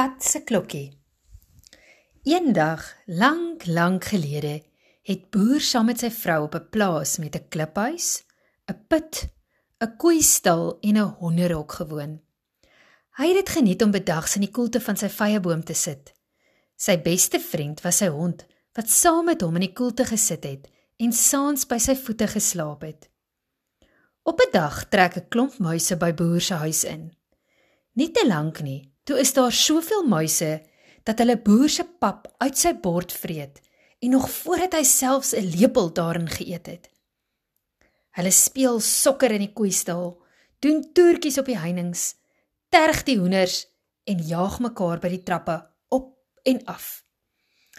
[0.00, 0.86] kat se klokkie.
[2.24, 2.86] Eendag,
[3.20, 4.62] lank, lank gelede,
[5.04, 8.24] het boer saam met sy vrou op 'n plaas met 'n kliphuis,
[8.70, 9.28] 'n put,
[9.80, 12.20] 'n koeistal en 'n honderhok gewoon.
[13.18, 16.14] Hy het dit geniet om bedags in die koelte van sy vyeboom te sit.
[16.76, 20.70] Sy beste vriend was sy hond wat saam met hom in die koelte gesit het
[20.96, 23.10] en saans by sy voete geslaap het.
[24.22, 27.12] Op 'n dag trek 'n klomp muise by boer se huis in.
[27.92, 30.60] Nie te lank nie, Toe is daar soveel muise
[31.02, 33.60] dat hulle boer se pap uit sy bord vreet
[34.00, 36.90] en nog voordat hy selfs 'n lepel daarin geëet het.
[38.16, 40.22] Hulle speel sokker in die koeistal,
[40.58, 42.14] doen toertjies op die heininge,
[42.68, 43.66] terg die hoenders
[44.04, 45.56] en jaag mekaar by die trappe
[45.88, 47.04] op en af.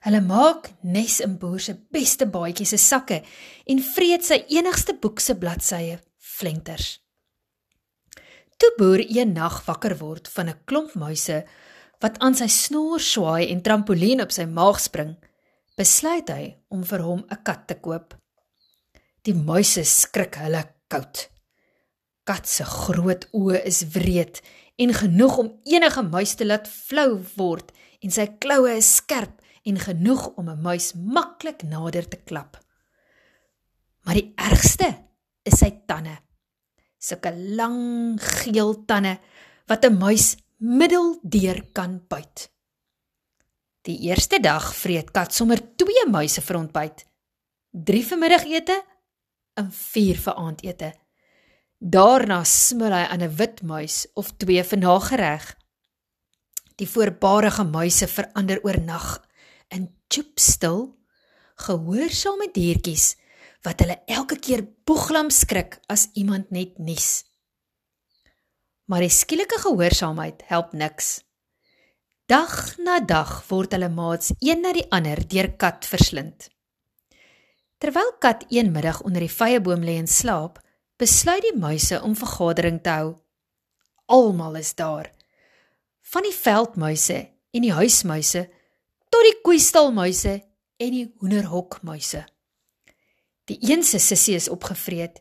[0.00, 3.22] Hulle maak nes in boer se beste baadjies se sakke
[3.66, 7.05] en vreet sy enigste boek se bladsye flenters.
[8.56, 11.44] Toe boer een nag wakker word van 'n klomp muise
[12.00, 15.16] wat aan sy snoer swaai en trampolien op sy maag spring,
[15.76, 18.16] besluit hy om vir hom 'n kat te koop.
[19.22, 21.28] Die muise skrik hulle koud.
[22.24, 24.40] Kat se groot oë is wreed
[24.76, 29.78] en genoeg om enige muis te laat flou word en sy kloue is skerp en
[29.78, 32.56] genoeg om 'n muis maklik nader te klap.
[34.04, 34.88] Maar die ergste
[35.42, 36.25] is sy tande
[37.06, 39.18] sulke lang geel tande
[39.68, 42.50] wat 'n muis middeldeur kan byt.
[43.86, 47.04] Die eerste dag vreet kat sommer 2 muise vir ontbyt.
[47.70, 48.76] 3 vir middagete
[49.54, 50.94] en 4 vir aandete.
[51.78, 55.56] Daarna smil hy aan 'n wit muis of 2 vir nagereg.
[56.76, 59.22] Die voorbarige muise verander oornag
[59.68, 60.96] in choopstil
[61.56, 63.16] gehoorsame diertjies
[63.64, 67.24] wat hulle elke keer boeglam skrik as iemand net nies.
[68.86, 71.20] Maar die skielike gehoorsaamheid help niks.
[72.26, 76.48] Dag na dag word hulle maats een na die ander deur kat verslind.
[77.78, 80.58] Terwyl kat een middag onder die vyeboom lê en slaap,
[80.96, 83.08] besluit die muise om vergadering te hou.
[84.06, 85.10] Almal is daar.
[86.00, 87.18] Van die veldmuise
[87.52, 88.46] en die huismuise
[89.10, 90.38] tot die koeistalmuise
[90.82, 92.24] en die hoenderhokmuise.
[93.46, 95.20] Die een se sussie is opgevreet.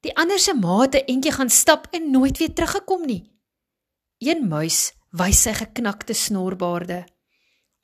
[0.00, 3.22] Die ander se maate entjie gaan stap en nooit weer teruggekom nie.
[4.18, 7.04] Een muis wys sy geknakte snorbaarde.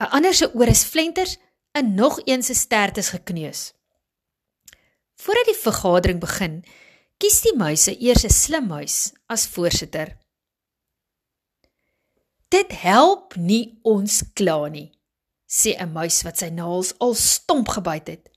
[0.01, 1.37] 'n Ander se oor is flenters
[1.73, 3.73] en nog een se stert is gekneus.
[5.15, 6.65] Voordat die vergadering begin,
[7.17, 10.19] kies die muise eers 'n slim muis as voorsitter.
[12.49, 14.93] Dit help nie ons kla nie,
[15.47, 18.36] sê 'n muis wat sy naels al stomp gebyt het.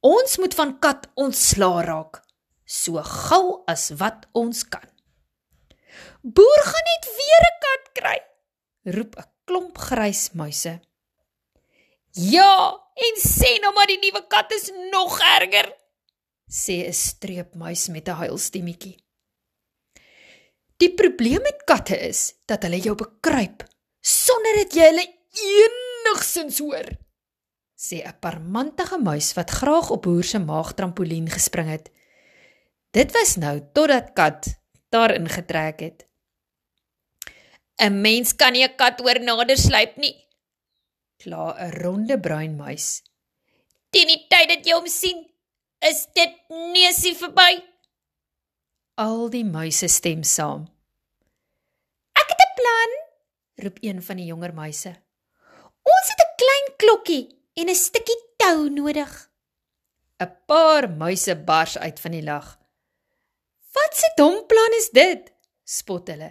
[0.00, 2.20] Ons moet van kat ontsla raak,
[2.64, 4.86] so gou as wat ons kan.
[6.22, 8.18] Boer gaan net weer 'n kat kry,
[8.94, 10.80] roep 'n klomp grys muise.
[12.12, 15.74] Ja, en sê nou maar die nuwe kat is nog erger,
[16.48, 18.96] sê 'n streepmuis met 'n huilstemmetjie.
[20.76, 23.64] Die probleem met katte is dat hulle jou bekruip
[24.00, 27.07] sonder dat jy hulle enigsins hoor
[27.78, 31.86] sê 'n parmantige muis wat graag op hoer se maag trampolien gespring het.
[32.90, 34.40] Dit was nou totdat kat
[34.90, 35.98] daarin getrek het.
[37.78, 40.16] 'n Mens kan nie 'n kat oor nader sluip nie.
[41.22, 43.02] Kla 'n ronde bruin muis.
[43.90, 45.18] Teen die tyd dat jy hom sien,
[45.80, 47.62] is dit neusie verby.
[48.94, 50.66] Al die muise stem saam.
[52.12, 52.90] Ek het 'n plan,
[53.64, 54.90] roep een van die jonger muise.
[55.82, 59.12] Ons het 'n klein klokkie en 'n stukkie tou nodig.
[60.22, 62.58] 'n Paar muise bars uit van die lag.
[63.74, 65.32] "Wat se dom plan is dit?"
[65.64, 66.30] spot hulle.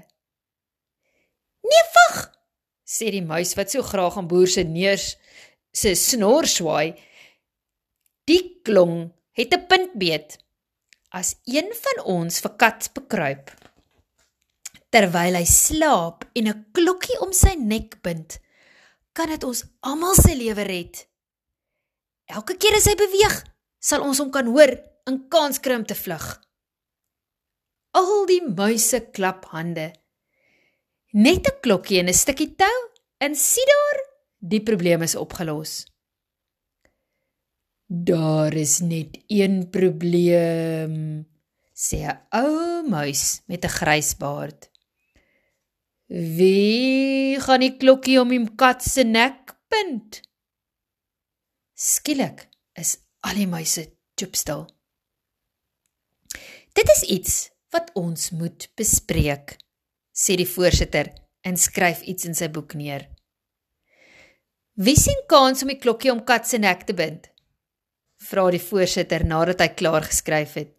[1.69, 2.31] "Nee, wag,"
[2.85, 5.17] sê die muis wat so graag aan boer se neus
[5.71, 6.95] se snor swaai.
[8.23, 10.37] "Die klong het 'n puntbeet.
[11.09, 13.51] As een van ons vir kat bekruip
[14.89, 18.39] terwyl hy slaap en 'n klokkie om sy nek bind,
[19.13, 21.07] kan dit ons almal se lewe red."
[22.37, 23.35] Elke keer as hy beweeg,
[23.81, 24.75] sal ons hom kan hoor
[25.09, 26.25] in kans kry om te vlug.
[27.97, 29.87] Al die muise klap hande.
[31.13, 32.77] Net 'n klokkie en 'n stukkie tou
[33.25, 33.97] en sien daar,
[34.51, 35.87] die probleem is opgelos.
[37.89, 41.25] Daar is net een probleem,
[41.73, 44.69] sê 'n ou muis met 'n grys baard.
[46.07, 50.26] Wie gaan die klokkie om die kat se nek punt?
[51.77, 53.83] Skielik is al die muise
[54.17, 54.63] toepstil.
[56.73, 57.35] Dit is iets
[57.73, 59.53] wat ons moet bespreek,
[60.09, 61.11] sê die voorsitter
[61.45, 63.05] en skryf iets in sy boek neer.
[64.73, 67.29] Wie sien kans om die klokkie om kat se nek te bind?
[68.25, 70.73] Vra die voorsitter nadat hy klaar geskryf het.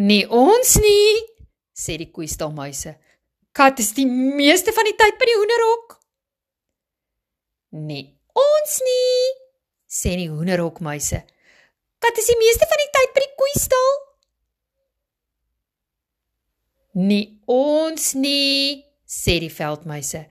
[0.00, 1.20] Nee, ons nie,
[1.76, 2.96] sê die koeistalmuise.
[3.52, 5.98] Kat is die meeste van die tyd by die hoenderhok.
[7.76, 9.41] Nee, ons nie,
[9.92, 11.20] sê die hoenderhokmuise.
[12.02, 13.90] Kat is die meeste van die tyd by die koeistal.
[17.02, 20.26] Nee, ons nie, sê die veldmuise.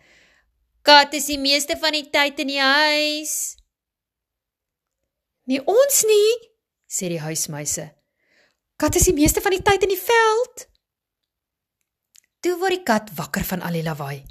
[0.86, 3.36] Kat is die meeste van die tyd in die huis.
[5.50, 6.36] Nee, ons nie,
[6.90, 7.88] sê die huismuise.
[8.82, 10.68] Kat is die meeste van die tyd in die veld.
[12.42, 14.24] Toe word die kat wakker van al die lawaai.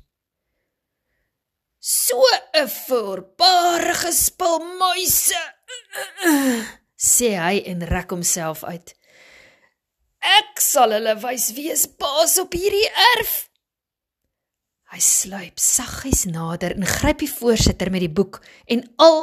[1.81, 2.21] So
[2.53, 2.69] 'n
[3.71, 5.39] voorbarige spul muise,
[6.97, 8.95] sê hy en rek homself uit.
[10.21, 13.47] Ek sal hulle wys wie is baas op hierdie erf.
[14.91, 19.23] Hy sluip saggies nader en gryp die voorsitter met die boek en al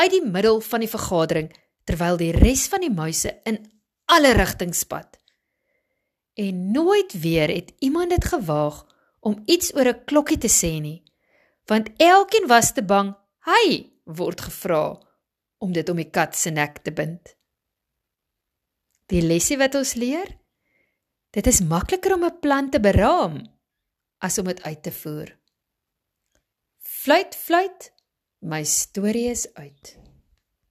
[0.00, 1.52] uit die middel van die vergadering
[1.84, 3.60] terwyl die res van die muise in
[4.08, 5.20] alle rigtings spat
[6.40, 8.80] en nooit weer het iemand dit gewaag
[9.20, 11.02] om iets oor 'n klokkie te sê nie,
[11.66, 13.14] want elkeen was te bang
[13.46, 13.66] hy
[14.04, 14.84] word gevra
[15.62, 17.34] om dit om die kat se nek te bind.
[19.10, 20.28] Die lesie wat ons leer,
[21.34, 23.42] dit is makliker om 'n plan te beraam
[24.18, 25.38] as om dit uit te voer.
[26.78, 27.92] Fluit, fluit,
[28.40, 30.05] my storie is uit.